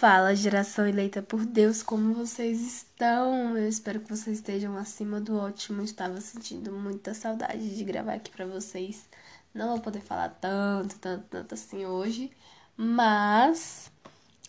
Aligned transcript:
Fala, 0.00 0.34
geração 0.34 0.86
eleita 0.86 1.20
por 1.20 1.44
Deus, 1.44 1.82
como 1.82 2.14
vocês 2.14 2.58
estão? 2.62 3.54
Eu 3.54 3.68
espero 3.68 4.00
que 4.00 4.08
vocês 4.08 4.38
estejam 4.38 4.74
acima 4.78 5.20
do 5.20 5.36
ótimo. 5.36 5.82
Estava 5.82 6.18
sentindo 6.22 6.72
muita 6.72 7.12
saudade 7.12 7.76
de 7.76 7.84
gravar 7.84 8.14
aqui 8.14 8.30
para 8.30 8.46
vocês. 8.46 9.06
Não 9.52 9.68
vou 9.68 9.80
poder 9.80 10.00
falar 10.00 10.30
tanto, 10.40 10.98
tanto, 10.98 11.26
tanto 11.28 11.52
assim 11.52 11.84
hoje, 11.84 12.30
mas 12.74 13.92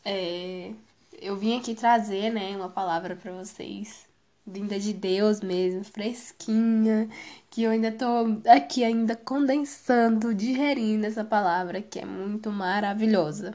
é, 0.05 0.71
eu 1.21 1.35
vim 1.35 1.59
aqui 1.59 1.75
trazer, 1.75 2.31
né, 2.31 2.55
uma 2.55 2.69
palavra 2.69 3.17
para 3.17 3.33
vocês, 3.33 4.07
vinda 4.47 4.79
de 4.79 4.93
Deus 4.93 5.41
mesmo, 5.41 5.83
fresquinha, 5.83 7.09
que 7.49 7.63
eu 7.63 7.71
ainda 7.71 7.91
tô 7.91 8.05
aqui 8.49 8.85
ainda 8.85 9.17
condensando, 9.17 10.33
digerindo 10.33 11.05
essa 11.05 11.25
palavra 11.25 11.81
que 11.81 11.99
é 11.99 12.05
muito 12.05 12.49
maravilhosa. 12.49 13.53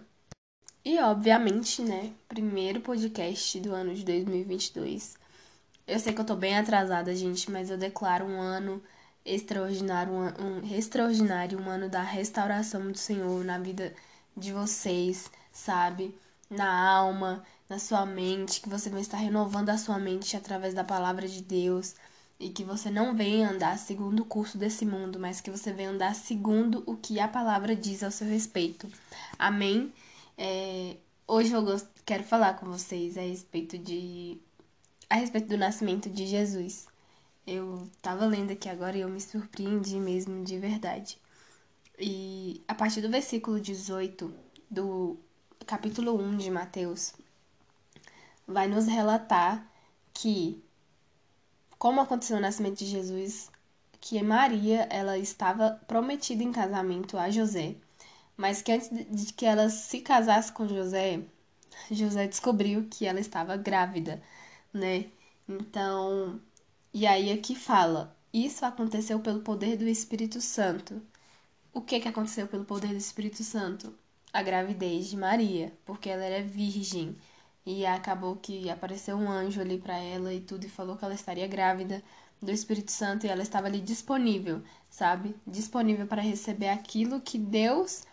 E, 0.86 1.00
obviamente, 1.00 1.82
né, 1.82 2.12
primeiro 2.28 2.80
podcast 2.80 3.58
do 3.58 3.74
ano 3.74 3.92
de 3.92 4.04
2022. 4.04 5.16
Eu 5.84 5.98
sei 5.98 6.12
que 6.12 6.20
eu 6.20 6.24
tô 6.24 6.36
bem 6.36 6.56
atrasada, 6.56 7.12
gente, 7.12 7.50
mas 7.50 7.70
eu 7.70 7.77
declaro 7.77 8.24
um 8.24 8.40
ano 8.40 8.80
extraordinário, 9.24 10.12
um, 10.12 10.60
um 10.60 10.77
extraordinário, 10.77 11.60
um 11.60 11.68
ano 11.68 11.88
da 11.88 12.02
restauração 12.02 12.92
do 12.92 12.96
Senhor 12.96 13.44
na 13.44 13.58
vida 13.58 13.92
de 14.36 14.52
vocês, 14.52 15.28
sabe? 15.50 16.16
Na 16.48 16.88
alma, 16.88 17.44
na 17.68 17.80
sua 17.80 18.06
mente, 18.06 18.60
que 18.60 18.68
você 18.68 18.88
vai 18.88 19.00
estar 19.00 19.16
renovando 19.16 19.70
a 19.70 19.78
sua 19.78 19.98
mente 19.98 20.36
através 20.36 20.72
da 20.72 20.84
palavra 20.84 21.27
de 21.27 21.42
Deus 21.42 21.96
e 22.38 22.48
que 22.48 22.62
você 22.62 22.92
não 22.92 23.12
venha 23.12 23.50
andar 23.50 23.77
segundo 23.77 24.20
o 24.20 24.24
curso 24.24 24.56
desse 24.56 24.86
mundo, 24.86 25.18
mas 25.18 25.41
que 25.41 25.50
você 25.50 25.72
venha 25.72 25.91
andar 25.91 26.14
segundo 26.14 26.84
o 26.86 26.96
que 26.96 27.18
a 27.18 27.27
palavra 27.27 27.74
diz 27.74 28.05
ao 28.05 28.12
seu 28.12 28.28
respeito. 28.28 28.88
Amém? 29.36 29.92
É, 30.38 30.98
hoje 31.26 31.52
eu 31.52 31.62
gosto, 31.62 31.88
quero 32.04 32.22
falar 32.22 32.54
com 32.54 32.66
vocês 32.66 33.16
a 33.16 33.22
respeito 33.22 33.78
de 33.78 34.38
a 35.08 35.14
respeito 35.16 35.48
do 35.48 35.56
nascimento 35.56 36.11
de 36.11 36.27
Jesus. 36.27 36.86
Eu 37.47 37.88
tava 38.02 38.27
lendo 38.27 38.52
aqui 38.52 38.69
agora 38.69 38.96
e 38.98 39.00
eu 39.00 39.08
me 39.08 39.20
surpreendi 39.20 39.98
mesmo 39.98 40.44
de 40.44 40.58
verdade. 40.58 41.19
E 41.98 42.62
a 42.69 42.74
partir 42.74 43.00
do 43.00 43.08
versículo 43.11 43.61
18 43.61 44.33
do 44.70 45.16
capítulo 45.66 46.14
1 46.20 46.36
de 46.36 46.50
Mateus 46.50 47.14
vai 48.46 48.68
nos 48.68 48.86
relatar 48.86 49.66
que 50.12 50.62
como 51.78 52.00
aconteceu 52.00 52.36
o 52.36 52.41
nascimento 52.41 52.78
de 52.78 52.86
Jesus, 52.86 53.50
que 54.00 54.22
Maria, 54.22 54.86
ela 54.91 55.18
estava 55.18 55.70
prometida 55.86 56.42
em 56.42 56.52
casamento 56.52 57.16
a 57.16 57.30
José 57.30 57.77
mas 58.37 58.62
que 58.62 58.73
antes 58.73 58.91
de 58.91 59.33
que 59.33 59.47
ela 59.47 59.69
se 59.69 60.01
casasse 60.01 60.53
com 60.53 60.69
José, 60.69 61.23
José 61.91 62.27
descobriu 62.27 62.87
que 62.91 63.06
ela 63.06 63.20
estava 63.20 63.56
grávida, 63.56 64.23
né? 64.73 65.06
Então, 65.48 66.41
e 66.92 67.07
aí 67.07 67.33
aqui 67.33 67.55
fala: 67.55 68.17
isso 68.33 68.64
aconteceu 68.64 69.20
pelo 69.20 69.41
poder 69.41 69.77
do 69.77 69.89
Espírito 69.89 70.41
Santo. 70.41 71.01
O 71.73 71.81
que 71.81 72.01
que 72.01 72.09
aconteceu 72.09 72.47
pelo 72.48 72.64
poder 72.64 72.89
do 72.89 72.97
Espírito 72.97 73.42
Santo? 73.45 73.95
A 74.33 74.42
gravidez 74.42 75.09
de 75.09 75.17
Maria, 75.17 75.73
porque 75.84 76.09
ela 76.11 76.25
era 76.25 76.42
virgem. 76.42 77.17
E 77.64 77.84
acabou 77.87 78.37
que 78.37 78.70
apareceu 78.70 79.17
um 79.17 79.31
anjo 79.31 79.61
ali 79.61 79.79
para 79.79 79.97
ela 79.98 80.33
e 80.34 80.41
tudo 80.41 80.64
e 80.67 80.69
falou 80.69 80.97
que 80.97 81.05
ela 81.05 81.14
estaria 81.14 81.47
grávida 81.47 82.03
do 82.41 82.51
Espírito 82.53 82.92
Santo 82.92 83.27
e 83.27 83.29
ela 83.29 83.42
estava 83.42 83.67
ali 83.67 83.81
disponível, 83.81 84.62
sabe? 84.91 85.34
Disponível 85.47 86.07
para 86.07 86.23
receber 86.23 86.69
aquilo 86.69 87.20
que 87.20 87.39
Deus 87.39 88.05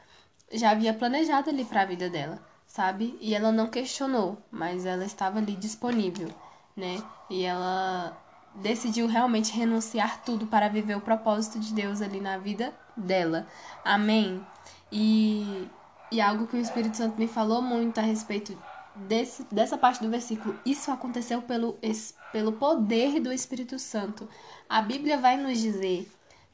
já 0.53 0.71
havia 0.71 0.93
planejado 0.93 1.49
ali 1.49 1.65
para 1.65 1.81
a 1.81 1.85
vida 1.85 2.09
dela, 2.09 2.39
sabe? 2.67 3.17
E 3.19 3.33
ela 3.33 3.51
não 3.51 3.67
questionou, 3.67 4.37
mas 4.51 4.85
ela 4.85 5.05
estava 5.05 5.39
ali 5.39 5.55
disponível, 5.55 6.29
né? 6.75 7.01
E 7.29 7.43
ela 7.43 8.17
decidiu 8.55 9.07
realmente 9.07 9.51
renunciar 9.51 10.21
tudo 10.23 10.45
para 10.45 10.69
viver 10.69 10.95
o 10.95 11.01
propósito 11.01 11.59
de 11.59 11.73
Deus 11.73 12.01
ali 12.01 12.21
na 12.21 12.37
vida 12.37 12.73
dela. 12.95 13.47
Amém. 13.83 14.45
E, 14.91 15.67
e 16.11 16.21
algo 16.21 16.45
que 16.45 16.55
o 16.55 16.61
Espírito 16.61 16.97
Santo 16.97 17.19
me 17.19 17.27
falou 17.27 17.61
muito 17.61 17.97
a 17.97 18.03
respeito 18.03 18.55
desse, 18.95 19.43
dessa 19.51 19.77
parte 19.77 20.03
do 20.03 20.09
versículo, 20.09 20.59
isso 20.63 20.91
aconteceu 20.91 21.41
pelo, 21.41 21.77
pelo 22.31 22.53
poder 22.53 23.19
do 23.19 23.33
Espírito 23.33 23.79
Santo. 23.79 24.29
A 24.69 24.81
Bíblia 24.81 25.17
vai 25.17 25.35
nos 25.35 25.59
dizer 25.59 26.11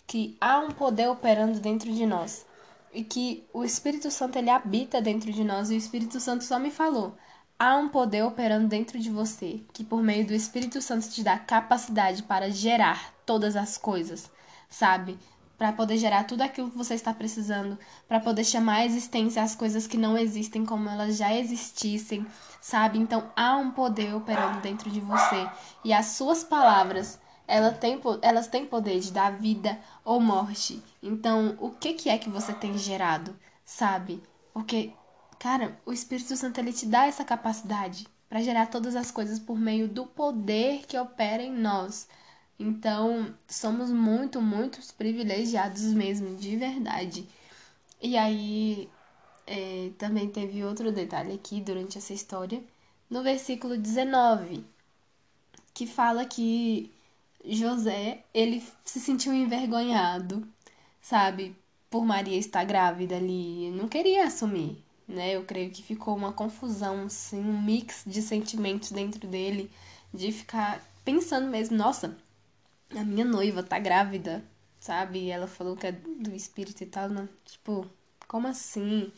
que 0.08 0.38
há 0.40 0.60
um 0.60 0.72
poder 0.72 1.10
operando 1.10 1.60
dentro 1.60 1.92
de 1.92 2.06
nós 2.06 2.46
e 2.94 3.04
que 3.04 3.46
o 3.54 3.64
Espírito 3.64 4.10
Santo 4.10 4.38
ele 4.38 4.50
habita 4.50 5.02
dentro 5.02 5.32
de 5.32 5.44
nós 5.44 5.70
e 5.70 5.76
o 5.76 5.78
Espírito 5.78 6.20
Santo 6.20 6.44
só 6.44 6.58
me 6.60 6.72
falou. 6.72 7.16
Há 7.58 7.76
um 7.76 7.90
poder 7.90 8.24
operando 8.24 8.68
dentro 8.68 8.98
de 9.00 9.10
você 9.10 9.62
que 9.74 9.84
por 9.84 10.02
meio 10.02 10.26
do 10.26 10.34
Espírito 10.34 10.82
Santo 10.82 11.10
te 11.10 11.24
dá 11.24 11.38
capacidade 11.38 12.24
para 12.24 12.50
gerar 12.50 13.14
todas 13.26 13.56
as 13.56 13.78
coisas, 13.78 14.32
sabe? 14.70 15.20
Para 15.58 15.74
poder 15.74 15.98
gerar 15.98 16.24
tudo 16.24 16.42
aquilo 16.42 16.72
que 16.72 16.78
você 16.78 16.94
está 16.94 17.14
precisando, 17.14 17.78
para 18.08 18.22
poder 18.22 18.46
chamar 18.46 18.78
à 18.78 18.86
existência 18.86 19.44
as 19.44 19.56
coisas 19.56 19.86
que 19.86 19.98
não 19.98 20.18
existem 20.18 20.66
como 20.66 20.88
elas 20.88 21.18
já 21.18 21.36
existissem, 21.36 22.26
sabe? 22.62 22.98
Então 22.98 23.30
há 23.36 23.58
um 23.58 23.72
poder 23.72 24.16
operando 24.16 24.62
dentro 24.62 24.90
de 24.90 25.02
você 25.02 25.50
e 25.84 25.92
as 25.92 26.06
suas 26.08 26.46
palavras 26.46 27.20
ela 27.50 27.72
tem, 27.72 28.00
elas 28.22 28.48
têm 28.48 28.66
poder 28.66 29.00
de 29.00 29.12
dar 29.12 29.32
vida 29.32 29.80
ou 30.06 30.20
morte. 30.22 30.82
Então, 31.02 31.58
o 31.60 31.72
que, 31.72 31.94
que 31.94 32.08
é 32.10 32.18
que 32.18 32.30
você 32.30 32.54
tem 32.54 32.78
gerado, 32.78 33.36
sabe? 33.66 34.22
Porque, 34.54 34.94
cara, 35.40 35.78
o 35.86 35.92
Espírito 35.92 36.38
Santo 36.38 36.60
ele 36.60 36.72
te 36.72 36.86
dá 36.86 37.08
essa 37.08 37.26
capacidade 37.26 38.08
para 38.30 38.42
gerar 38.42 38.68
todas 38.68 38.96
as 38.96 39.10
coisas 39.10 39.40
por 39.40 39.58
meio 39.58 39.88
do 39.88 40.06
poder 40.06 40.86
que 40.86 40.98
opera 40.98 41.42
em 41.42 41.52
nós. 41.52 42.08
Então, 42.60 43.34
somos 43.48 43.90
muito, 43.90 44.40
muito 44.42 44.80
privilegiados 44.94 45.82
mesmo, 45.86 46.36
de 46.36 46.56
verdade. 46.56 47.28
E 48.00 48.16
aí, 48.16 48.88
é, 49.48 49.92
também 49.98 50.30
teve 50.30 50.64
outro 50.64 50.92
detalhe 50.92 51.34
aqui 51.34 51.62
durante 51.62 51.98
essa 51.98 52.14
história, 52.14 52.64
no 53.10 53.24
versículo 53.24 53.76
19, 53.76 54.64
que 55.74 55.88
fala 55.88 56.26
que 56.26 56.92
José, 57.46 58.24
ele 58.34 58.64
se 58.86 59.00
sentiu 59.00 59.34
envergonhado, 59.34 60.48
sabe? 61.02 61.56
Por 61.90 62.06
Maria 62.06 62.38
estar 62.38 62.64
grávida 62.66 63.16
ali, 63.18 63.72
não 63.72 63.88
queria 63.88 64.26
assumir, 64.26 64.84
né? 65.08 65.36
Eu 65.36 65.44
creio 65.46 65.72
que 65.72 65.82
ficou 65.84 66.16
uma 66.16 66.34
confusão, 66.34 67.06
assim, 67.06 67.40
um 67.40 67.62
mix 67.62 68.04
de 68.06 68.22
sentimentos 68.22 68.92
dentro 68.92 69.28
dele, 69.28 69.72
de 70.14 70.32
ficar 70.32 70.84
pensando 71.04 71.48
mesmo, 71.50 71.78
nossa, 71.78 72.18
a 72.96 73.04
minha 73.04 73.26
noiva 73.26 73.64
tá 73.64 73.80
grávida, 73.80 74.44
sabe? 74.80 75.20
E 75.26 75.30
ela 75.32 75.48
falou 75.48 75.76
que 75.76 75.88
é 75.88 75.92
do 75.92 76.34
espírito 76.36 76.82
e 76.84 76.88
tal, 76.88 77.10
não, 77.10 77.28
tipo, 77.46 77.88
como 78.28 78.48
assim? 78.48 79.12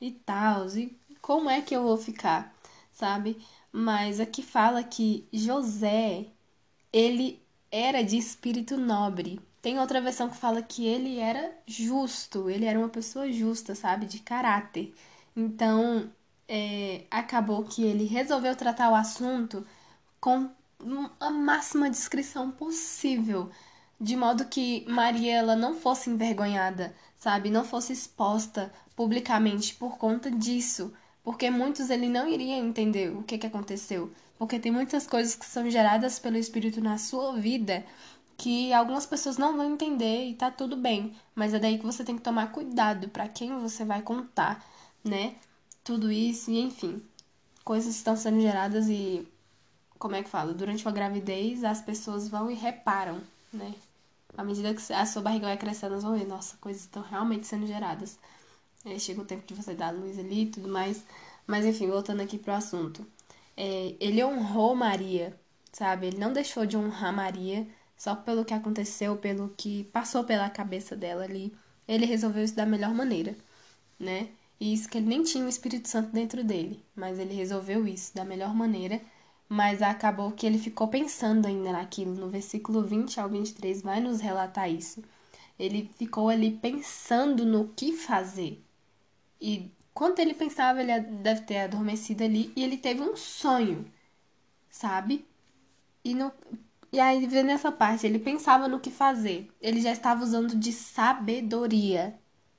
E 0.00 0.10
tal, 0.12 0.68
e 0.76 0.96
como 1.20 1.48
é 1.50 1.62
que 1.62 1.74
eu 1.76 1.82
vou 1.82 1.96
ficar, 1.96 2.54
sabe? 2.92 3.38
Mas 3.72 4.20
aqui 4.20 4.42
fala 4.42 4.82
que 4.84 5.26
José, 5.32 6.26
ele 6.92 7.41
era 7.72 8.02
de 8.04 8.18
espírito 8.18 8.76
nobre. 8.76 9.40
Tem 9.62 9.78
outra 9.78 10.00
versão 10.00 10.28
que 10.28 10.36
fala 10.36 10.62
que 10.62 10.86
ele 10.86 11.18
era 11.18 11.56
justo, 11.66 12.50
ele 12.50 12.66
era 12.66 12.78
uma 12.78 12.88
pessoa 12.88 13.32
justa, 13.32 13.74
sabe? 13.74 14.06
De 14.06 14.18
caráter. 14.20 14.94
Então, 15.36 16.10
é, 16.48 17.04
acabou 17.10 17.64
que 17.64 17.82
ele 17.82 18.04
resolveu 18.04 18.54
tratar 18.54 18.90
o 18.90 18.94
assunto 18.94 19.66
com 20.20 20.50
a 21.20 21.30
máxima 21.30 21.88
descrição 21.88 22.50
possível, 22.50 23.50
de 24.00 24.16
modo 24.16 24.44
que 24.46 24.84
Maria 24.88 25.36
ela 25.36 25.56
não 25.56 25.74
fosse 25.74 26.10
envergonhada, 26.10 26.94
sabe? 27.16 27.50
Não 27.50 27.64
fosse 27.64 27.92
exposta 27.92 28.72
publicamente 28.96 29.74
por 29.76 29.96
conta 29.96 30.30
disso, 30.30 30.92
porque 31.22 31.50
muitos 31.50 31.90
ele 31.90 32.08
não 32.08 32.28
iria 32.28 32.56
entender 32.56 33.16
o 33.16 33.22
que, 33.22 33.38
que 33.38 33.46
aconteceu. 33.46 34.12
Porque 34.38 34.58
tem 34.58 34.72
muitas 34.72 35.06
coisas 35.06 35.36
que 35.36 35.46
são 35.46 35.70
geradas 35.70 36.18
pelo 36.18 36.36
Espírito 36.36 36.80
na 36.80 36.98
sua 36.98 37.34
vida 37.34 37.84
que 38.36 38.72
algumas 38.72 39.06
pessoas 39.06 39.38
não 39.38 39.56
vão 39.56 39.72
entender 39.72 40.26
e 40.28 40.34
tá 40.34 40.50
tudo 40.50 40.76
bem. 40.76 41.14
Mas 41.34 41.54
é 41.54 41.60
daí 41.60 41.78
que 41.78 41.86
você 41.86 42.02
tem 42.04 42.16
que 42.16 42.22
tomar 42.22 42.50
cuidado 42.50 43.08
para 43.08 43.28
quem 43.28 43.56
você 43.60 43.84
vai 43.84 44.02
contar, 44.02 44.64
né? 45.04 45.36
Tudo 45.84 46.10
isso 46.10 46.50
e 46.50 46.58
enfim. 46.60 47.00
Coisas 47.64 47.94
estão 47.94 48.16
sendo 48.16 48.40
geradas 48.40 48.88
e. 48.88 49.26
Como 49.96 50.16
é 50.16 50.22
que 50.24 50.28
fala? 50.28 50.52
Durante 50.52 50.84
uma 50.84 50.90
gravidez, 50.90 51.62
as 51.62 51.80
pessoas 51.80 52.28
vão 52.28 52.50
e 52.50 52.54
reparam, 52.54 53.20
né? 53.52 53.72
À 54.36 54.42
medida 54.42 54.74
que 54.74 54.92
a 54.92 55.06
sua 55.06 55.22
barriga 55.22 55.46
vai 55.46 55.56
crescendo, 55.56 55.92
elas 55.92 56.02
vão 56.02 56.18
ver, 56.18 56.26
nossa, 56.26 56.56
coisas 56.56 56.82
estão 56.82 57.02
realmente 57.02 57.46
sendo 57.46 57.66
geradas. 57.66 58.18
Aí 58.84 58.98
chega 59.00 59.20
o 59.22 59.24
tempo 59.24 59.46
de 59.46 59.54
você 59.54 59.74
dar 59.74 59.88
a 59.88 59.90
luz 59.90 60.18
ali 60.18 60.42
e 60.42 60.50
tudo 60.50 60.68
mais. 60.68 61.04
Mas 61.46 61.64
enfim, 61.64 61.88
voltando 61.88 62.20
aqui 62.20 62.38
pro 62.38 62.52
assunto 62.52 63.06
é, 63.56 63.94
ele 64.00 64.24
honrou 64.24 64.74
Maria, 64.74 65.38
sabe? 65.72 66.06
Ele 66.06 66.18
não 66.18 66.32
deixou 66.32 66.66
de 66.66 66.76
honrar 66.76 67.12
Maria 67.14 67.66
só 67.96 68.14
pelo 68.14 68.44
que 68.44 68.54
aconteceu, 68.54 69.16
pelo 69.16 69.50
que 69.56 69.84
passou 69.84 70.24
pela 70.24 70.50
cabeça 70.50 70.96
dela 70.96 71.24
ali. 71.24 71.54
Ele 71.86 72.06
resolveu 72.06 72.44
isso 72.44 72.56
da 72.56 72.66
melhor 72.66 72.94
maneira, 72.94 73.36
né? 73.98 74.28
E 74.60 74.72
isso 74.74 74.88
que 74.88 74.98
ele 74.98 75.08
nem 75.08 75.22
tinha 75.24 75.44
o 75.44 75.48
Espírito 75.48 75.88
Santo 75.88 76.12
dentro 76.12 76.44
dele, 76.44 76.84
mas 76.94 77.18
ele 77.18 77.34
resolveu 77.34 77.86
isso 77.86 78.14
da 78.14 78.24
melhor 78.24 78.54
maneira. 78.54 79.00
Mas 79.48 79.82
acabou 79.82 80.32
que 80.32 80.46
ele 80.46 80.58
ficou 80.58 80.88
pensando 80.88 81.46
ainda 81.46 81.72
naquilo. 81.72 82.14
No 82.14 82.28
versículo 82.30 82.82
20 82.82 83.20
ao 83.20 83.28
23 83.28 83.82
vai 83.82 84.00
nos 84.00 84.20
relatar 84.20 84.70
isso. 84.70 85.02
Ele 85.58 85.90
ficou 85.98 86.28
ali 86.28 86.52
pensando 86.52 87.44
no 87.44 87.68
que 87.68 87.92
fazer. 87.92 88.64
E 89.42 89.72
quando 89.92 90.20
ele 90.20 90.34
pensava, 90.34 90.80
ele 90.80 91.00
deve 91.00 91.42
ter 91.42 91.58
adormecido 91.58 92.24
ali 92.24 92.52
e 92.56 92.62
ele 92.62 92.76
teve 92.78 93.02
um 93.02 93.16
sonho, 93.16 93.84
sabe? 94.70 95.26
E, 96.04 96.14
no, 96.14 96.32
e 96.92 97.00
aí, 97.00 97.26
vendo 97.26 97.50
essa 97.50 97.72
parte, 97.72 98.06
ele 98.06 98.18
pensava 98.18 98.68
no 98.68 98.80
que 98.80 98.90
fazer. 98.90 99.50
Ele 99.60 99.80
já 99.80 99.92
estava 99.92 100.22
usando 100.22 100.54
de 100.56 100.72
sabedoria. 100.72 102.18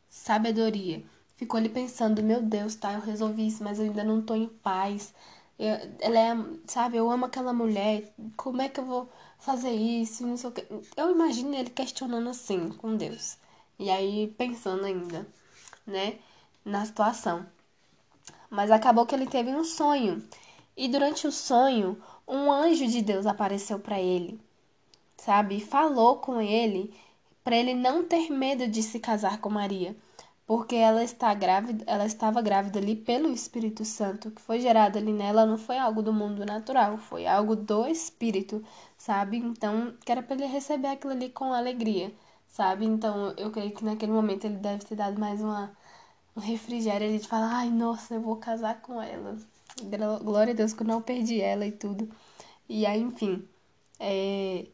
Sabedoria. 0.09 1.03
Ficou 1.37 1.57
ali 1.57 1.69
pensando, 1.69 2.21
meu 2.23 2.41
Deus, 2.41 2.75
tá, 2.75 2.93
eu 2.93 3.01
resolvi 3.01 3.47
isso, 3.47 3.63
mas 3.63 3.79
eu 3.79 3.85
ainda 3.85 4.03
não 4.03 4.21
tô 4.21 4.35
em 4.35 4.47
paz. 4.47 5.13
Eu, 5.57 5.75
ela 6.01 6.19
é, 6.19 6.35
sabe, 6.67 6.97
eu 6.97 7.09
amo 7.09 7.25
aquela 7.25 7.53
mulher. 7.53 8.13
Como 8.35 8.61
é 8.61 8.69
que 8.69 8.79
eu 8.79 8.85
vou 8.85 9.09
fazer 9.39 9.71
isso? 9.71 10.25
Não 10.27 10.37
sei 10.37 10.49
o 10.49 10.53
que. 10.53 10.65
Eu 10.97 11.11
imagino 11.11 11.55
ele 11.55 11.69
questionando 11.69 12.29
assim 12.29 12.69
com 12.71 12.95
Deus. 12.97 13.37
E 13.79 13.89
aí 13.89 14.33
pensando 14.37 14.85
ainda, 14.85 15.27
né, 15.87 16.17
na 16.63 16.85
situação. 16.85 17.45
Mas 18.49 18.71
acabou 18.71 19.05
que 19.05 19.15
ele 19.15 19.27
teve 19.27 19.53
um 19.53 19.63
sonho. 19.63 20.23
E 20.75 20.87
durante 20.87 21.27
o 21.27 21.31
sonho, 21.31 22.01
um 22.27 22.51
anjo 22.51 22.87
de 22.87 23.01
Deus 23.01 23.25
apareceu 23.25 23.79
para 23.79 23.99
ele, 23.99 24.39
sabe? 25.17 25.59
Falou 25.59 26.17
com 26.17 26.41
ele 26.41 26.93
para 27.43 27.55
ele 27.57 27.73
não 27.73 28.03
ter 28.03 28.29
medo 28.31 28.67
de 28.67 28.81
se 28.81 28.99
casar 28.99 29.39
com 29.39 29.49
Maria, 29.49 29.95
porque 30.45 30.75
ela 30.75 31.03
está 31.03 31.33
grávida, 31.33 31.83
ela 31.87 32.05
estava 32.05 32.41
grávida 32.41 32.79
ali 32.79 32.95
pelo 32.95 33.29
Espírito 33.29 33.83
Santo, 33.85 34.31
que 34.31 34.41
foi 34.41 34.59
gerado 34.59 34.97
ali 34.97 35.11
nela, 35.11 35.45
não 35.45 35.57
foi 35.57 35.77
algo 35.77 36.01
do 36.01 36.13
mundo 36.13 36.45
natural, 36.45 36.97
foi 36.97 37.27
algo 37.27 37.55
do 37.55 37.85
Espírito, 37.87 38.63
sabe? 38.97 39.37
Então, 39.37 39.93
que 40.05 40.11
era 40.11 40.23
para 40.23 40.35
ele 40.35 40.45
receber 40.45 40.87
aquilo 40.87 41.13
ali 41.13 41.29
com 41.29 41.53
alegria, 41.53 42.13
sabe? 42.47 42.85
Então, 42.85 43.33
eu 43.37 43.51
creio 43.51 43.71
que 43.71 43.85
naquele 43.85 44.11
momento 44.11 44.45
ele 44.45 44.57
deve 44.57 44.85
ter 44.85 44.95
dado 44.95 45.19
mais 45.19 45.41
uma 45.41 45.71
um 46.35 46.39
refrigério 46.39 47.07
ali 47.07 47.19
de 47.19 47.27
falar, 47.27 47.55
ai, 47.55 47.69
nossa, 47.69 48.15
eu 48.15 48.21
vou 48.21 48.37
casar 48.37 48.81
com 48.81 49.01
ela, 49.01 49.37
Glória 50.23 50.53
a 50.53 50.55
Deus 50.55 50.73
que 50.73 50.83
eu 50.83 50.87
não 50.87 51.01
perdi 51.01 51.41
ela 51.41 51.65
e 51.65 51.71
tudo. 51.71 52.09
E 52.69 52.85
aí, 52.85 53.01
enfim, 53.01 53.47
é... 53.99 54.67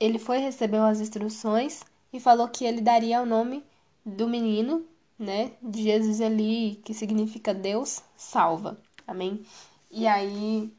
ele 0.00 0.18
foi 0.18 0.38
receber 0.38 0.78
as 0.78 1.00
instruções 1.00 1.82
e 2.12 2.18
falou 2.20 2.48
que 2.48 2.64
ele 2.64 2.80
daria 2.80 3.22
o 3.22 3.26
nome 3.26 3.64
do 4.04 4.28
menino, 4.28 4.84
né, 5.18 5.52
de 5.62 5.82
Jesus 5.82 6.20
ali, 6.20 6.80
que 6.84 6.92
significa 6.92 7.54
Deus 7.54 8.02
salva. 8.16 8.80
Amém? 9.06 9.44
E 9.90 10.06
aí 10.06 10.72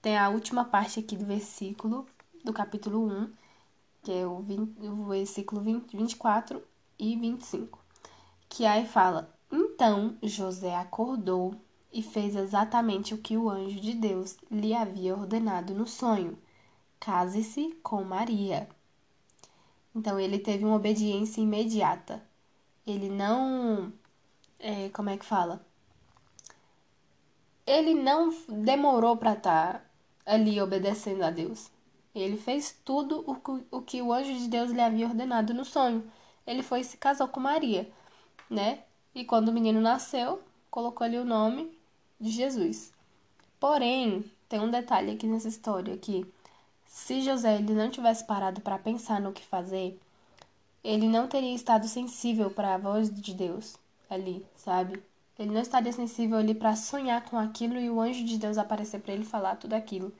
tem 0.00 0.16
a 0.16 0.28
última 0.28 0.64
parte 0.64 1.00
aqui 1.00 1.16
do 1.16 1.26
versículo 1.26 2.06
do 2.42 2.52
capítulo 2.52 3.06
1, 3.06 3.32
que 4.02 4.12
é 4.12 4.26
o, 4.26 4.40
20, 4.40 4.86
o 4.86 5.04
versículo 5.06 5.60
20, 5.60 5.96
24 5.96 6.62
e 6.98 7.16
25, 7.16 7.83
que 8.54 8.64
aí 8.64 8.86
fala: 8.86 9.28
Então 9.50 10.16
José 10.22 10.76
acordou 10.76 11.56
e 11.92 12.00
fez 12.00 12.36
exatamente 12.36 13.12
o 13.12 13.18
que 13.18 13.36
o 13.36 13.50
anjo 13.50 13.80
de 13.80 13.94
Deus 13.94 14.36
lhe 14.48 14.72
havia 14.72 15.16
ordenado 15.16 15.74
no 15.74 15.88
sonho: 15.88 16.38
case-se 17.00 17.76
com 17.82 18.04
Maria. 18.04 18.68
Então 19.92 20.20
ele 20.20 20.38
teve 20.38 20.64
uma 20.64 20.76
obediência 20.76 21.40
imediata. 21.40 22.22
Ele 22.86 23.08
não. 23.08 23.92
É, 24.60 24.88
como 24.90 25.10
é 25.10 25.16
que 25.16 25.24
fala? 25.24 25.66
Ele 27.66 27.92
não 27.92 28.32
demorou 28.48 29.16
para 29.16 29.32
estar 29.32 29.72
tá 29.72 29.84
ali 30.24 30.60
obedecendo 30.60 31.24
a 31.24 31.30
Deus. 31.30 31.72
Ele 32.14 32.36
fez 32.36 32.80
tudo 32.84 33.24
o 33.26 33.34
que, 33.34 33.66
o 33.72 33.82
que 33.82 34.00
o 34.00 34.12
anjo 34.12 34.32
de 34.32 34.46
Deus 34.46 34.70
lhe 34.70 34.80
havia 34.80 35.08
ordenado 35.08 35.52
no 35.52 35.64
sonho. 35.64 36.08
Ele 36.46 36.62
foi 36.62 36.80
e 36.80 36.84
se 36.84 36.96
casou 36.96 37.26
com 37.26 37.40
Maria, 37.40 37.90
né? 38.50 38.80
E 39.14 39.24
quando 39.24 39.48
o 39.48 39.52
menino 39.52 39.80
nasceu, 39.80 40.42
colocou 40.70 41.04
ali 41.04 41.18
o 41.18 41.24
nome 41.24 41.76
de 42.20 42.30
Jesus. 42.30 42.92
Porém, 43.60 44.24
tem 44.48 44.60
um 44.60 44.70
detalhe 44.70 45.12
aqui 45.12 45.26
nessa 45.26 45.48
história 45.48 45.96
que 45.96 46.26
se 46.86 47.22
José 47.22 47.56
ele 47.56 47.74
não 47.74 47.90
tivesse 47.90 48.24
parado 48.24 48.60
para 48.60 48.78
pensar 48.78 49.20
no 49.20 49.32
que 49.32 49.44
fazer, 49.44 49.98
ele 50.82 51.08
não 51.08 51.26
teria 51.26 51.54
estado 51.54 51.88
sensível 51.88 52.50
para 52.50 52.74
a 52.74 52.78
voz 52.78 53.12
de 53.12 53.34
Deus 53.34 53.76
ali, 54.08 54.44
sabe? 54.54 55.02
Ele 55.38 55.50
não 55.50 55.60
estaria 55.60 55.92
sensível 55.92 56.38
ali 56.38 56.54
para 56.54 56.76
sonhar 56.76 57.24
com 57.24 57.38
aquilo 57.38 57.78
e 57.78 57.90
o 57.90 58.00
anjo 58.00 58.24
de 58.24 58.38
Deus 58.38 58.58
aparecer 58.58 59.00
para 59.00 59.12
ele 59.12 59.24
falar 59.24 59.56
tudo 59.56 59.72
aquilo. 59.74 60.12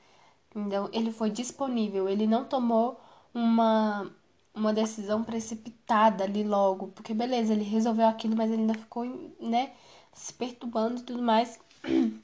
Então, 0.53 0.89
ele 0.91 1.11
foi 1.11 1.29
disponível, 1.29 2.09
ele 2.09 2.25
não 2.27 2.45
tomou 2.45 2.99
uma 3.33 4.11
uma 4.55 4.73
decisão 4.73 5.23
precipitada 5.23 6.23
ali 6.23 6.43
logo, 6.43 6.87
porque 6.89 7.13
beleza, 7.13 7.53
ele 7.53 7.63
resolveu 7.63 8.07
aquilo, 8.07 8.35
mas 8.35 8.49
ele 8.51 8.61
ainda 8.61 8.73
ficou, 8.73 9.05
né, 9.39 9.73
se 10.13 10.33
perturbando 10.33 11.01
e 11.01 11.03
tudo 11.03 11.21
mais. 11.21 11.59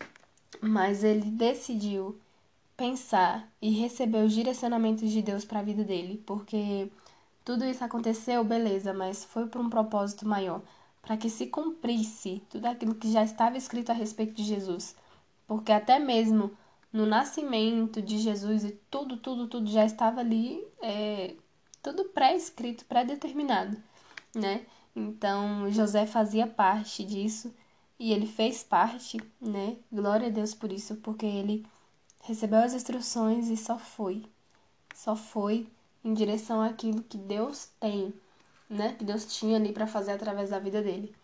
Mas 0.63 1.03
ele 1.03 1.31
decidiu 1.31 2.19
pensar 2.77 3.49
e 3.61 3.71
receber 3.71 4.23
os 4.23 4.33
direcionamentos 4.33 5.09
de 5.09 5.21
Deus 5.21 5.43
para 5.43 5.59
a 5.59 5.63
vida 5.63 5.83
dele, 5.83 6.21
porque 6.25 6.91
tudo 7.43 7.65
isso 7.65 7.83
aconteceu, 7.83 8.43
beleza, 8.43 8.93
mas 8.93 9.23
foi 9.25 9.47
por 9.47 9.59
um 9.61 9.69
propósito 9.69 10.27
maior, 10.27 10.61
para 11.01 11.17
que 11.17 11.29
se 11.29 11.47
cumprisse 11.47 12.43
tudo 12.49 12.65
aquilo 12.67 12.95
que 12.95 13.11
já 13.11 13.23
estava 13.23 13.57
escrito 13.57 13.91
a 13.91 13.93
respeito 13.95 14.33
de 14.33 14.43
Jesus. 14.43 14.95
Porque 15.47 15.71
até 15.71 15.99
mesmo 15.99 16.51
no 16.93 17.05
nascimento 17.05 18.01
de 18.01 18.17
Jesus 18.19 18.63
e 18.63 18.71
tudo, 18.89 19.17
tudo, 19.17 19.47
tudo 19.47 19.69
já 19.69 19.85
estava 19.85 20.19
ali, 20.19 20.63
é, 20.81 21.35
tudo 21.81 22.05
pré-escrito, 22.05 22.85
pré-determinado, 22.85 23.77
né? 24.35 24.65
Então 24.95 25.69
José 25.71 26.05
fazia 26.05 26.45
parte 26.45 27.03
disso 27.03 27.53
e 27.99 28.11
ele 28.13 28.25
fez 28.25 28.63
parte, 28.63 29.17
né? 29.39 29.77
Glória 29.91 30.27
a 30.27 30.31
Deus 30.31 30.53
por 30.53 30.71
isso, 30.71 30.95
porque 30.97 31.25
ele 31.25 31.65
recebeu 32.21 32.59
as 32.59 32.73
instruções 32.73 33.49
e 33.49 33.57
só 33.57 33.77
foi. 33.77 34.25
Só 34.93 35.15
foi 35.15 35.67
em 36.03 36.13
direção 36.13 36.61
àquilo 36.61 37.03
que 37.03 37.17
Deus 37.17 37.69
tem, 37.79 38.13
né? 38.69 38.93
Que 38.93 39.03
Deus 39.03 39.25
tinha 39.37 39.57
ali 39.57 39.71
para 39.71 39.87
fazer 39.87 40.11
através 40.11 40.49
da 40.49 40.59
vida 40.59 40.81
dele. 40.81 41.15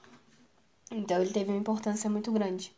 Então 0.92 1.22
ele 1.22 1.34
teve 1.34 1.52
uma 1.52 1.60
importância 1.60 2.10
muito 2.10 2.32
grande. 2.32 2.76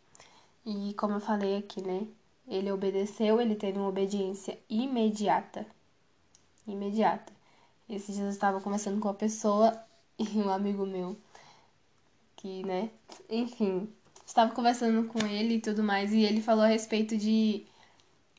E 0.66 0.94
como 0.96 1.14
eu 1.14 1.20
falei 1.20 1.58
aqui, 1.58 1.82
né? 1.82 2.08
Ele 2.48 2.72
obedeceu, 2.72 3.40
ele 3.40 3.56
teve 3.56 3.78
uma 3.78 3.88
obediência 3.88 4.60
imediata. 4.70 5.66
Imediata. 6.68 7.39
Esse 7.90 8.14
dia 8.14 8.24
eu 8.24 8.30
estava 8.30 8.62
conversando 8.62 9.00
com 9.00 9.08
uma 9.08 9.14
pessoa 9.14 9.78
e 10.20 10.24
um 10.38 10.50
amigo 10.50 10.86
meu 10.86 11.18
que, 12.36 12.64
né, 12.64 12.90
enfim, 13.30 13.90
estava 14.26 14.54
conversando 14.54 15.08
com 15.10 15.26
ele 15.26 15.56
e 15.56 15.62
tudo 15.62 15.84
mais, 15.84 16.14
e 16.14 16.22
ele 16.22 16.42
falou 16.42 16.64
a 16.64 16.68
respeito 16.68 17.18
de 17.18 17.66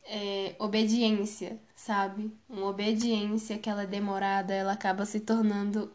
é, 0.04 0.54
obediência, 0.58 1.60
sabe? 1.76 2.32
Uma 2.48 2.66
obediência 2.68 3.58
que 3.58 3.68
ela 3.68 3.82
é 3.82 3.86
demorada, 3.86 4.54
ela 4.54 4.72
acaba 4.72 5.04
se 5.06 5.20
tornando 5.20 5.92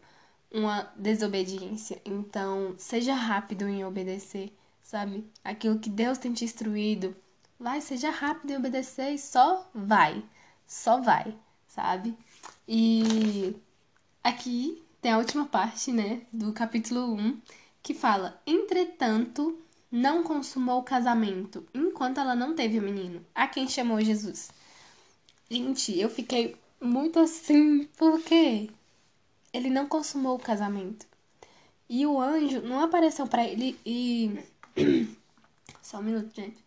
uma 0.52 0.90
desobediência. 0.96 2.00
Então, 2.04 2.74
seja 2.78 3.14
rápido 3.14 3.68
em 3.68 3.84
obedecer, 3.84 4.56
sabe? 4.82 5.24
Aquilo 5.44 5.78
que 5.78 5.90
Deus 5.90 6.18
tem 6.18 6.32
te 6.32 6.44
instruído, 6.44 7.16
vai, 7.58 7.80
seja 7.80 8.10
rápido 8.10 8.52
em 8.52 8.56
obedecer 8.56 9.12
e 9.12 9.18
só 9.18 9.68
vai. 9.74 10.24
Só 10.66 11.00
vai, 11.00 11.34
sabe? 11.68 12.16
E 12.68 13.54
aqui 14.22 14.82
tem 15.00 15.12
a 15.12 15.18
última 15.18 15.44
parte, 15.44 15.92
né, 15.92 16.22
do 16.32 16.52
capítulo 16.52 17.14
1, 17.14 17.40
que 17.82 17.94
fala: 17.94 18.40
Entretanto, 18.46 19.58
não 19.90 20.22
consumou 20.22 20.80
o 20.80 20.84
casamento 20.84 21.66
enquanto 21.72 22.18
ela 22.18 22.34
não 22.34 22.54
teve 22.54 22.78
o 22.78 22.82
menino, 22.82 23.24
a 23.34 23.46
quem 23.46 23.68
chamou 23.68 24.00
Jesus. 24.00 24.50
Gente, 25.48 25.96
eu 25.96 26.10
fiquei 26.10 26.56
muito 26.80 27.20
assim, 27.20 27.84
porque 27.96 28.68
ele 29.52 29.70
não 29.70 29.86
consumou 29.86 30.34
o 30.36 30.42
casamento. 30.42 31.06
E 31.88 32.04
o 32.04 32.20
anjo 32.20 32.60
não 32.62 32.82
apareceu 32.82 33.26
para 33.28 33.46
ele 33.46 33.78
e. 33.86 34.40
Só 35.80 35.98
um 35.98 36.02
minuto, 36.02 36.34
gente. 36.34 36.65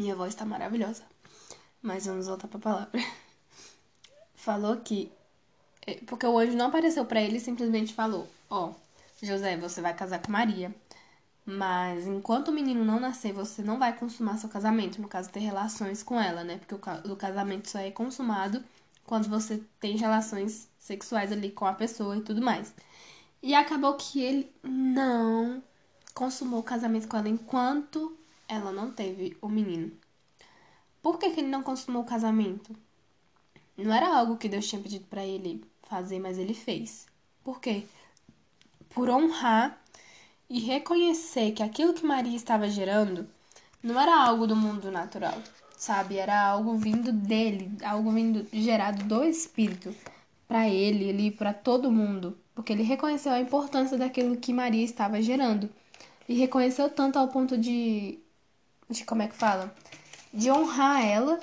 Minha 0.00 0.16
voz 0.16 0.34
tá 0.34 0.46
maravilhosa. 0.46 1.02
Mas 1.82 2.06
vamos 2.06 2.26
voltar 2.26 2.48
pra 2.48 2.58
palavra. 2.58 2.90
Falou 4.34 4.78
que 4.78 5.12
é, 5.86 5.96
porque 6.06 6.24
o 6.24 6.38
anjo 6.38 6.56
não 6.56 6.68
apareceu 6.68 7.04
para 7.04 7.20
ele 7.20 7.38
simplesmente 7.38 7.92
falou: 7.92 8.26
Ó, 8.48 8.70
oh, 8.70 9.26
José, 9.26 9.58
você 9.58 9.82
vai 9.82 9.92
casar 9.92 10.22
com 10.22 10.32
Maria. 10.32 10.74
Mas 11.44 12.06
enquanto 12.06 12.48
o 12.48 12.52
menino 12.52 12.82
não 12.82 12.98
nascer, 12.98 13.34
você 13.34 13.60
não 13.60 13.78
vai 13.78 13.94
consumar 13.94 14.38
seu 14.38 14.48
casamento. 14.48 15.02
No 15.02 15.08
caso, 15.08 15.28
ter 15.28 15.40
relações 15.40 16.02
com 16.02 16.18
ela, 16.18 16.42
né? 16.44 16.58
Porque 16.58 16.74
o 16.74 17.16
casamento 17.16 17.68
só 17.68 17.78
é 17.78 17.90
consumado 17.90 18.64
quando 19.04 19.28
você 19.28 19.62
tem 19.78 19.98
relações 19.98 20.66
sexuais 20.78 21.30
ali 21.30 21.50
com 21.50 21.66
a 21.66 21.74
pessoa 21.74 22.16
e 22.16 22.22
tudo 22.22 22.40
mais. 22.40 22.72
E 23.42 23.54
acabou 23.54 23.94
que 23.98 24.22
ele 24.22 24.50
não 24.62 25.62
consumou 26.14 26.60
o 26.60 26.62
casamento 26.62 27.06
com 27.06 27.18
ela 27.18 27.28
enquanto 27.28 28.16
ela 28.50 28.72
não 28.72 28.90
teve 28.90 29.36
o 29.40 29.48
menino. 29.48 29.92
Por 31.00 31.18
que, 31.18 31.30
que 31.30 31.40
ele 31.40 31.48
não 31.48 31.62
consumou 31.62 32.02
o 32.02 32.06
casamento? 32.06 32.76
Não 33.76 33.94
era 33.94 34.14
algo 34.14 34.36
que 34.36 34.48
Deus 34.48 34.66
tinha 34.66 34.82
pedido 34.82 35.06
para 35.06 35.24
ele 35.24 35.64
fazer, 35.84 36.18
mas 36.18 36.36
ele 36.36 36.52
fez. 36.52 37.06
Por 37.42 37.60
quê? 37.60 37.84
Por 38.90 39.08
honrar 39.08 39.80
e 40.48 40.58
reconhecer 40.60 41.52
que 41.52 41.62
aquilo 41.62 41.94
que 41.94 42.04
Maria 42.04 42.36
estava 42.36 42.68
gerando 42.68 43.26
não 43.82 43.98
era 43.98 44.14
algo 44.14 44.46
do 44.46 44.56
mundo 44.56 44.90
natural, 44.90 45.40
sabe? 45.76 46.18
Era 46.18 46.38
algo 46.48 46.76
vindo 46.76 47.12
dele, 47.12 47.70
algo 47.82 48.10
vindo 48.10 48.46
gerado 48.52 49.04
do 49.04 49.24
Espírito 49.24 49.94
para 50.46 50.68
ele, 50.68 51.08
ali, 51.08 51.30
para 51.30 51.54
todo 51.54 51.92
mundo, 51.92 52.36
porque 52.54 52.72
ele 52.72 52.82
reconheceu 52.82 53.32
a 53.32 53.40
importância 53.40 53.96
daquilo 53.96 54.36
que 54.36 54.52
Maria 54.52 54.84
estava 54.84 55.22
gerando 55.22 55.70
e 56.28 56.34
reconheceu 56.34 56.90
tanto 56.90 57.18
ao 57.18 57.28
ponto 57.28 57.56
de, 57.56 58.18
de 58.90 59.04
como 59.04 59.22
é 59.22 59.28
que 59.28 59.34
fala, 59.34 59.72
de 60.32 60.50
honrar 60.50 61.04
ela 61.04 61.40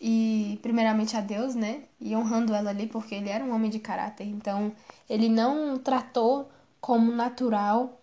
e 0.00 0.58
primeiramente 0.62 1.16
a 1.16 1.20
Deus, 1.20 1.54
né? 1.54 1.82
E 2.00 2.14
honrando 2.14 2.54
ela 2.54 2.70
ali 2.70 2.86
porque 2.86 3.14
ele 3.14 3.28
era 3.28 3.44
um 3.44 3.54
homem 3.54 3.70
de 3.70 3.78
caráter, 3.78 4.24
então 4.24 4.72
ele 5.10 5.28
não 5.28 5.78
tratou 5.78 6.48
como 6.80 7.10
natural, 7.12 8.00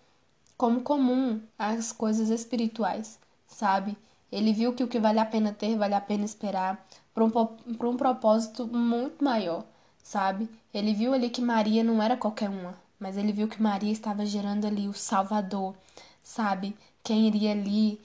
como 0.57 0.81
comum 0.81 1.41
as 1.57 1.91
coisas 1.91 2.29
espirituais 2.29 3.19
sabe? 3.55 3.97
Ele 4.31 4.51
viu 4.53 4.73
que 4.73 4.83
o 4.83 4.87
que 4.87 4.99
vale 4.99 5.19
a 5.19 5.25
pena 5.25 5.53
ter, 5.53 5.77
vale 5.77 5.93
a 5.93 6.01
pena 6.01 6.25
esperar 6.25 6.85
para 7.13 7.23
um, 7.23 7.31
um 7.65 7.97
propósito 7.97 8.67
muito 8.67 9.23
maior, 9.23 9.63
sabe? 10.03 10.49
Ele 10.73 10.93
viu 10.93 11.13
ali 11.13 11.29
que 11.29 11.41
Maria 11.41 11.83
não 11.83 12.03
era 12.03 12.17
qualquer 12.17 12.49
uma, 12.49 12.75
mas 12.99 13.17
ele 13.17 13.31
viu 13.31 13.47
que 13.47 13.61
Maria 13.61 13.91
estava 13.91 14.25
gerando 14.25 14.67
ali 14.67 14.87
o 14.87 14.93
Salvador, 14.93 15.73
sabe? 16.21 16.75
Quem 17.03 17.27
iria 17.27 17.51
ali 17.51 18.01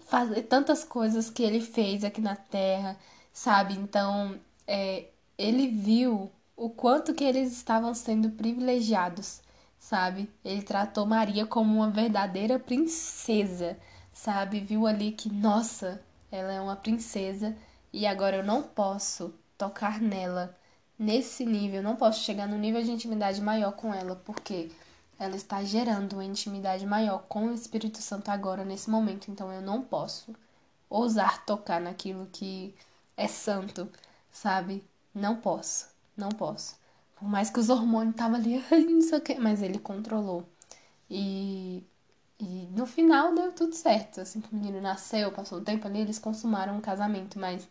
fazer 0.00 0.42
tantas 0.42 0.84
coisas 0.84 1.30
que 1.30 1.42
ele 1.42 1.60
fez 1.60 2.04
aqui 2.04 2.20
na 2.20 2.36
terra, 2.36 2.96
sabe? 3.32 3.74
Então, 3.74 4.38
é, 4.66 5.06
ele 5.38 5.68
viu 5.68 6.30
o 6.56 6.70
quanto 6.70 7.14
que 7.14 7.24
eles 7.24 7.52
estavam 7.52 7.94
sendo 7.94 8.30
privilegiados, 8.30 9.42
sabe? 9.78 10.30
Ele 10.44 10.62
tratou 10.62 11.06
Maria 11.06 11.46
como 11.46 11.74
uma 11.76 11.90
verdadeira 11.90 12.58
princesa, 12.58 13.78
sabe? 14.12 14.60
Viu 14.60 14.86
ali 14.86 15.12
que, 15.12 15.32
nossa, 15.32 16.02
ela 16.30 16.52
é 16.52 16.60
uma 16.60 16.76
princesa 16.76 17.56
e 17.92 18.06
agora 18.06 18.36
eu 18.36 18.44
não 18.44 18.62
posso 18.62 19.34
tocar 19.58 20.00
nela 20.00 20.56
nesse 20.98 21.44
nível, 21.44 21.82
não 21.82 21.96
posso 21.96 22.20
chegar 22.20 22.46
no 22.46 22.56
nível 22.58 22.82
de 22.82 22.90
intimidade 22.90 23.40
maior 23.40 23.72
com 23.72 23.92
ela, 23.92 24.16
porque 24.16 24.70
ela 25.22 25.36
está 25.36 25.62
gerando 25.64 26.14
uma 26.14 26.24
intimidade 26.24 26.86
maior 26.86 27.24
com 27.28 27.46
o 27.48 27.54
Espírito 27.54 27.98
Santo 27.98 28.30
agora 28.30 28.64
nesse 28.64 28.90
momento, 28.90 29.30
então 29.30 29.52
eu 29.52 29.62
não 29.62 29.82
posso 29.82 30.34
ousar 30.90 31.44
tocar 31.46 31.80
naquilo 31.80 32.28
que 32.32 32.74
é 33.16 33.28
santo, 33.28 33.90
sabe? 34.30 34.84
Não 35.14 35.36
posso, 35.36 35.88
não 36.16 36.30
posso. 36.30 36.76
Por 37.16 37.28
mais 37.28 37.50
que 37.50 37.60
os 37.60 37.70
hormônios 37.70 38.14
estavam 38.14 38.36
ali, 38.36 38.58
não 38.90 39.02
sei 39.02 39.18
o 39.18 39.22
que, 39.22 39.34
mas 39.36 39.62
ele 39.62 39.78
controlou. 39.78 40.44
E 41.10 41.84
e 42.40 42.66
no 42.72 42.86
final 42.86 43.34
deu 43.34 43.52
tudo 43.52 43.74
certo. 43.74 44.20
Assim 44.20 44.40
que 44.40 44.52
o 44.52 44.56
menino 44.56 44.80
nasceu, 44.80 45.30
passou 45.32 45.58
o 45.58 45.64
tempo 45.64 45.86
ali, 45.86 46.00
eles 46.00 46.18
consumaram 46.18 46.76
um 46.76 46.80
casamento. 46.80 47.38
Mas 47.38 47.68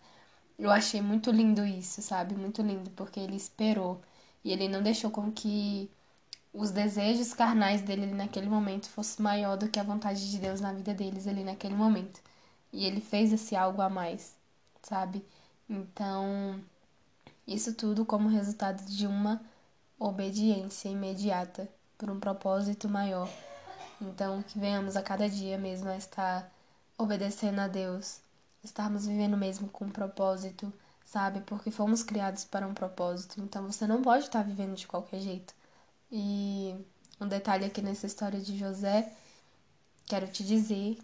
eu 0.60 0.72
achei 0.72 1.02
muito 1.02 1.32
lindo 1.32 1.66
isso, 1.66 2.02
sabe? 2.02 2.36
Muito 2.36 2.62
lindo, 2.62 2.90
porque 2.92 3.20
ele 3.20 3.36
esperou. 3.36 4.02
E 4.44 4.52
ele 4.54 4.68
não 4.70 4.82
deixou 4.84 5.12
com 5.12 5.32
que 5.32 5.90
os 6.54 6.72
desejos 6.72 7.34
carnais 7.34 7.82
dele 7.82 8.06
naquele 8.08 8.50
momento 8.50 8.90
fosse 8.90 9.22
maior 9.22 9.58
do 9.58 9.70
que 9.70 9.80
a 9.80 9.84
vontade 9.84 10.30
de 10.30 10.38
Deus 10.38 10.62
na 10.62 10.74
vida 10.74 10.94
deles 10.94 11.28
ali 11.28 11.44
naquele 11.44 11.76
momento. 11.76 12.22
E 12.74 12.86
ele 12.86 13.02
fez 13.02 13.34
esse 13.34 13.56
algo 13.56 13.82
a 13.82 13.90
mais, 13.90 14.36
sabe? 14.82 15.26
Então, 15.70 16.60
isso 17.48 17.74
tudo 17.74 18.06
como 18.06 18.30
resultado 18.30 18.84
de 18.86 19.08
uma 19.08 19.42
obediência 20.00 20.90
imediata 20.90 21.70
por 21.98 22.10
um 22.10 22.20
propósito 22.20 22.90
maior 22.90 23.30
então, 24.02 24.42
que 24.42 24.58
venhamos 24.58 24.96
a 24.96 25.04
cada 25.04 25.30
dia 25.30 25.58
mesmo 25.60 25.88
a 25.90 25.96
estar 25.96 26.52
obedecendo 26.98 27.60
a 27.60 27.68
Deus, 27.68 28.20
estarmos 28.64 29.06
vivendo 29.06 29.38
mesmo 29.38 29.70
com 29.70 29.86
um 29.86 29.92
propósito, 29.92 30.74
sabe? 31.06 31.42
Porque 31.42 31.70
fomos 31.70 32.02
criados 32.02 32.44
para 32.44 32.68
um 32.68 32.74
propósito. 32.74 33.40
Então, 33.40 33.72
você 33.72 33.86
não 33.86 34.02
pode 34.02 34.26
estar 34.26 34.44
vivendo 34.44 34.76
de 34.76 34.88
qualquer 34.88 35.20
jeito. 35.20 35.54
E 36.12 36.76
um 37.22 37.28
detalhe 37.28 37.66
aqui 37.66 37.82
nessa 37.82 38.06
história 38.06 38.40
de 38.40 38.58
José, 38.58 39.14
quero 40.06 40.28
te 40.28 40.44
dizer, 40.44 40.98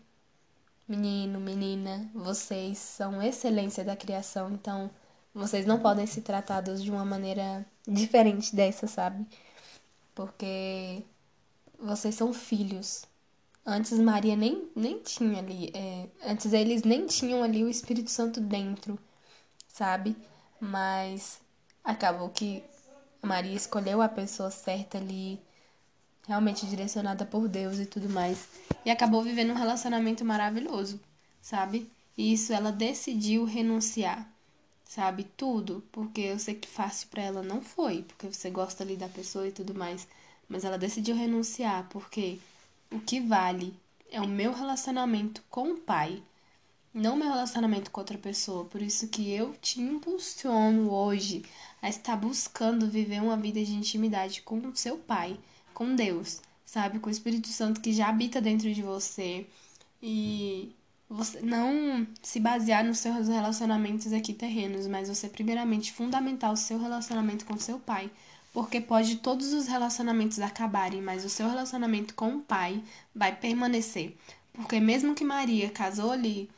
menino, 0.87 1.39
menina, 1.39 2.09
vocês 2.13 2.77
são 2.77 3.21
excelência 3.21 3.85
da 3.85 3.95
criação, 3.95 4.51
então 4.51 4.91
vocês 5.33 5.65
não 5.65 5.79
podem 5.79 6.05
ser 6.05 6.21
tratados 6.21 6.83
de 6.83 6.91
uma 6.91 7.05
maneira 7.05 7.65
diferente 7.87 8.53
dessa, 8.53 8.85
sabe? 8.87 9.25
Porque 10.13 11.03
vocês 11.79 12.15
são 12.15 12.33
filhos. 12.33 13.05
Antes 13.65 13.99
Maria 13.99 14.35
nem, 14.35 14.69
nem 14.75 14.99
tinha 14.99 15.39
ali, 15.39 15.71
é, 15.73 16.09
antes 16.25 16.51
eles 16.53 16.83
nem 16.83 17.05
tinham 17.05 17.43
ali 17.43 17.63
o 17.63 17.69
Espírito 17.69 18.09
Santo 18.09 18.41
dentro, 18.41 18.99
sabe? 19.67 20.17
Mas 20.59 21.39
acabou 21.83 22.29
que 22.29 22.63
Maria 23.27 23.55
escolheu 23.55 24.01
a 24.01 24.09
pessoa 24.09 24.49
certa 24.49 24.97
ali, 24.97 25.39
realmente 26.27 26.65
direcionada 26.65 27.25
por 27.25 27.47
Deus 27.47 27.77
e 27.79 27.85
tudo 27.85 28.09
mais, 28.09 28.47
e 28.85 28.89
acabou 28.89 29.21
vivendo 29.21 29.51
um 29.51 29.57
relacionamento 29.57 30.25
maravilhoso, 30.25 30.99
sabe? 31.41 31.91
E 32.17 32.33
isso 32.33 32.53
ela 32.53 32.71
decidiu 32.71 33.45
renunciar, 33.45 34.27
sabe? 34.83 35.25
Tudo, 35.37 35.83
porque 35.91 36.21
eu 36.21 36.39
sei 36.39 36.55
que 36.55 36.67
fácil 36.67 37.07
para 37.09 37.21
ela 37.21 37.43
não 37.43 37.61
foi, 37.61 38.03
porque 38.03 38.27
você 38.27 38.49
gosta 38.49 38.83
ali 38.83 38.95
da 38.95 39.09
pessoa 39.09 39.47
e 39.47 39.51
tudo 39.51 39.75
mais 39.75 40.07
mas 40.47 40.63
ela 40.63 40.77
decidiu 40.77 41.15
renunciar 41.15 41.87
porque 41.89 42.39
o 42.91 42.99
que 42.99 43.19
vale 43.19 43.73
é 44.09 44.21
o 44.21 44.27
meu 44.27 44.53
relacionamento 44.53 45.43
com 45.49 45.71
o 45.71 45.77
pai, 45.77 46.23
não 46.93 47.17
meu 47.17 47.27
relacionamento 47.27 47.91
com 47.91 47.99
outra 47.99 48.17
pessoa. 48.17 48.65
Por 48.65 48.81
isso 48.81 49.09
que 49.09 49.29
eu 49.31 49.53
te 49.61 49.81
impulsiono 49.81 50.91
hoje 50.91 51.43
a 51.81 51.89
estar 51.89 52.15
buscando 52.15 52.89
viver 52.89 53.21
uma 53.21 53.37
vida 53.37 53.63
de 53.63 53.73
intimidade 53.73 54.41
com 54.41 54.57
o 54.59 54.75
seu 54.75 54.97
pai, 54.97 55.39
com 55.73 55.95
Deus, 55.95 56.41
sabe, 56.65 56.99
com 56.99 57.09
o 57.09 57.11
Espírito 57.11 57.47
Santo 57.47 57.81
que 57.81 57.93
já 57.93 58.09
habita 58.09 58.41
dentro 58.41 58.73
de 58.73 58.81
você 58.81 59.47
e 60.01 60.75
você 61.09 61.39
não 61.41 62.05
se 62.21 62.39
basear 62.39 62.83
nos 62.83 62.99
seus 62.99 63.27
relacionamentos 63.27 64.11
aqui 64.11 64.33
terrenos, 64.33 64.87
mas 64.87 65.07
você 65.07 65.29
primeiramente 65.29 65.93
fundamentar 65.93 66.51
o 66.51 66.57
seu 66.57 66.77
relacionamento 66.79 67.45
com 67.45 67.57
seu 67.57 67.79
pai, 67.79 68.11
porque 68.53 68.81
pode 68.81 69.17
todos 69.17 69.53
os 69.53 69.67
relacionamentos 69.67 70.39
acabarem, 70.39 71.01
mas 71.01 71.23
o 71.23 71.29
seu 71.29 71.47
relacionamento 71.47 72.13
com 72.13 72.35
o 72.35 72.41
pai 72.41 72.83
vai 73.15 73.33
permanecer. 73.35 74.17
Porque 74.51 74.79
mesmo 74.79 75.13
que 75.13 75.23
Maria 75.23 75.69
casou 75.69 76.11
ali 76.11 76.49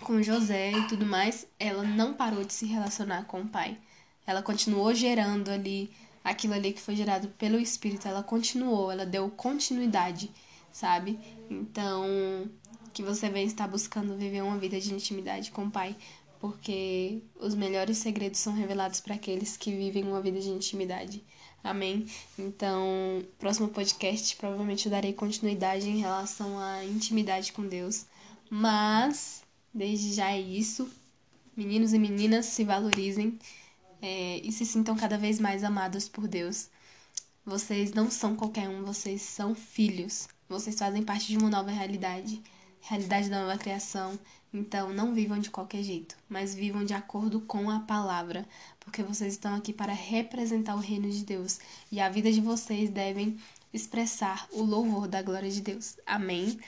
com 0.00 0.22
José 0.22 0.72
e 0.72 0.86
tudo 0.88 1.04
mais, 1.04 1.46
ela 1.58 1.82
não 1.82 2.14
parou 2.14 2.44
de 2.44 2.52
se 2.52 2.64
relacionar 2.64 3.24
com 3.24 3.42
o 3.42 3.48
pai. 3.48 3.76
Ela 4.30 4.42
continuou 4.42 4.94
gerando 4.94 5.50
ali 5.50 5.90
aquilo 6.22 6.54
ali 6.54 6.72
que 6.72 6.80
foi 6.80 6.94
gerado 6.94 7.28
pelo 7.30 7.58
Espírito, 7.58 8.06
ela 8.06 8.22
continuou, 8.22 8.90
ela 8.90 9.06
deu 9.06 9.28
continuidade, 9.30 10.30
sabe? 10.70 11.18
Então, 11.50 12.48
que 12.92 13.02
você 13.02 13.28
venha 13.28 13.46
estar 13.46 13.66
buscando 13.66 14.16
viver 14.16 14.42
uma 14.42 14.58
vida 14.58 14.78
de 14.80 14.94
intimidade 14.94 15.50
com 15.50 15.64
o 15.64 15.70
Pai, 15.70 15.96
porque 16.38 17.22
os 17.38 17.54
melhores 17.54 17.98
segredos 17.98 18.40
são 18.40 18.54
revelados 18.54 19.00
para 19.00 19.14
aqueles 19.14 19.56
que 19.56 19.70
vivem 19.70 20.04
uma 20.04 20.20
vida 20.20 20.40
de 20.40 20.48
intimidade. 20.48 21.24
Amém? 21.62 22.06
Então, 22.38 23.22
próximo 23.38 23.68
podcast 23.68 24.36
provavelmente 24.36 24.86
eu 24.86 24.90
darei 24.90 25.12
continuidade 25.12 25.88
em 25.88 25.98
relação 25.98 26.58
à 26.58 26.84
intimidade 26.84 27.52
com 27.52 27.66
Deus. 27.66 28.06
Mas, 28.48 29.42
desde 29.72 30.14
já 30.14 30.30
é 30.30 30.40
isso. 30.40 30.88
Meninos 31.54 31.92
e 31.92 31.98
meninas, 31.98 32.46
se 32.46 32.64
valorizem 32.64 33.38
é, 34.02 34.38
e 34.38 34.52
se 34.52 34.64
sintam 34.66 34.96
cada 34.96 35.18
vez 35.18 35.38
mais 35.38 35.64
amados 35.64 36.08
por 36.08 36.26
Deus. 36.28 36.68
Vocês 37.44 37.92
não 37.92 38.10
são 38.10 38.36
qualquer 38.36 38.68
um, 38.68 38.84
vocês 38.84 39.22
são 39.22 39.54
filhos. 39.54 40.28
Vocês 40.48 40.78
fazem 40.78 41.02
parte 41.02 41.28
de 41.28 41.38
uma 41.38 41.50
nova 41.50 41.70
realidade 41.70 42.42
realidade 42.80 43.28
da 43.28 43.42
nova 43.42 43.58
criação. 43.58 44.18
Então, 44.52 44.92
não 44.92 45.14
vivam 45.14 45.38
de 45.38 45.50
qualquer 45.50 45.82
jeito, 45.82 46.16
mas 46.28 46.54
vivam 46.54 46.84
de 46.84 46.92
acordo 46.92 47.40
com 47.40 47.70
a 47.70 47.80
palavra, 47.80 48.46
porque 48.80 49.02
vocês 49.02 49.34
estão 49.34 49.54
aqui 49.54 49.72
para 49.72 49.92
representar 49.92 50.74
o 50.74 50.80
reino 50.80 51.08
de 51.08 51.24
Deus 51.24 51.60
e 51.92 52.00
a 52.00 52.08
vida 52.08 52.32
de 52.32 52.40
vocês 52.40 52.90
devem 52.90 53.38
expressar 53.72 54.48
o 54.50 54.62
louvor 54.62 55.06
da 55.06 55.22
glória 55.22 55.48
de 55.48 55.60
Deus. 55.60 55.96
Amém. 56.04 56.58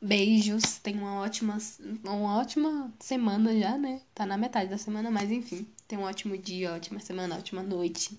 Beijos, 0.00 0.78
tenham 0.82 1.04
uma 1.04 1.20
ótima, 1.20 1.56
uma 2.04 2.38
ótima 2.38 2.92
semana 2.98 3.58
já, 3.58 3.78
né? 3.78 4.02
Tá 4.14 4.26
na 4.26 4.36
metade 4.36 4.68
da 4.68 4.76
semana, 4.76 5.10
mas 5.10 5.30
enfim. 5.30 5.66
Tenham 5.92 6.04
um 6.04 6.06
ótimo 6.06 6.38
dia, 6.38 6.72
ótima 6.72 6.98
semana, 7.00 7.36
ótima 7.36 7.62
noite. 7.62 8.18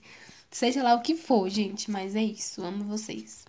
Seja 0.52 0.84
lá 0.84 0.94
o 0.94 1.02
que 1.02 1.16
for, 1.16 1.50
gente, 1.50 1.90
mas 1.90 2.16
é 2.16 2.22
isso. 2.22 2.64
Amo 2.64 2.84
vocês. 2.84 3.46